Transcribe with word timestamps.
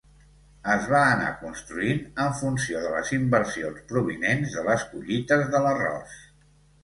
Es 0.75 0.85
va 0.91 1.01
anar 1.09 1.27
construint 1.41 1.99
en 2.23 2.31
funció 2.39 2.81
de 2.85 2.93
les 2.95 3.11
inversions 3.17 3.83
provinents 3.91 4.57
de 4.57 4.63
les 4.69 4.87
collites 4.95 5.45
de 5.57 5.65
l'arròs. 5.67 6.17